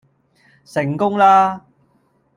[0.65, 1.63] 成功啦